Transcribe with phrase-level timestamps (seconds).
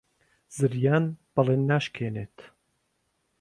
[0.57, 2.37] زریان بەڵێن ناشکێنێت.